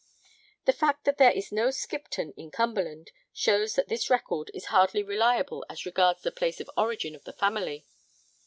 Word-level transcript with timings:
The 0.65 0.73
fact 0.73 1.03
that 1.05 1.19
there 1.19 1.29
is 1.31 1.51
no 1.51 1.69
Skipton 1.69 2.33
in 2.35 2.49
Cumberland 2.49 3.11
shows 3.31 3.75
that 3.75 3.87
this 3.87 4.09
record 4.09 4.49
is 4.51 4.65
hardly 4.73 5.03
reliable 5.03 5.63
as 5.69 5.85
regards 5.85 6.23
the 6.23 6.31
place 6.31 6.59
of 6.59 6.71
origin 6.75 7.13
of 7.13 7.23
the 7.23 7.33
family. 7.33 7.85